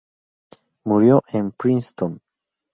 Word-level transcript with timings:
Murió 0.83 1.21
en 1.31 1.51
Princeton. 1.51 2.19